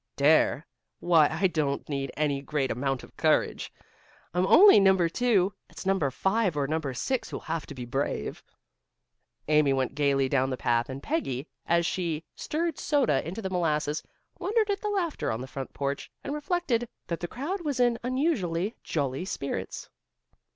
[0.15, 0.65] "Dare?
[0.99, 3.71] Why, I don't need any great amount of courage.
[4.33, 5.53] I'm only Number Two.
[5.69, 8.41] It's Number Five or Number Six who'll have to be brave."
[9.47, 13.49] Amy went gaily down the path, and Peggy as she stirred the soda into the
[13.51, 14.01] molasses,
[14.39, 17.99] wondered at the laughter on the front porch and reflected that the crowd was in
[18.01, 19.87] unusually jolly spirits.